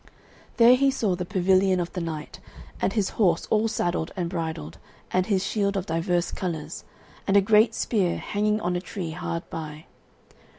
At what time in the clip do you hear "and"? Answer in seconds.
2.81-2.91, 4.15-4.31, 5.11-5.27, 7.27-7.37